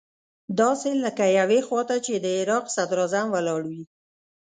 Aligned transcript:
داسې 0.59 0.89
لکه 1.03 1.25
يوې 1.39 1.59
خوا 1.67 1.81
ته 1.89 1.97
چې 2.05 2.13
د 2.23 2.25
عراق 2.39 2.65
صدراعظم 2.75 3.27
ولاړ 3.31 3.61
وي. 3.71 3.83